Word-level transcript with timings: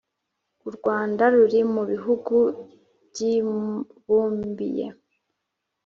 U 0.67 0.69
Rwanda 0.75 1.23
ruri 1.33 1.59
mu 1.73 1.83
bihugu 1.91 2.35
byibumbiye 3.09 4.87